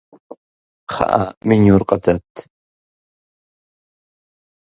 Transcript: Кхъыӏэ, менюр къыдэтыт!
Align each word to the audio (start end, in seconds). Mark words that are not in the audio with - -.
Кхъыӏэ, 0.89 1.23
менюр 1.47 1.81
къыдэтыт! 1.89 2.35